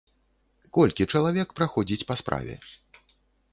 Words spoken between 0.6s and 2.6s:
Колькі чалавек праходзіць па справе?